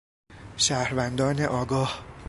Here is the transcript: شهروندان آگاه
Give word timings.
شهروندان 0.57 1.39
آگاه 1.41 2.05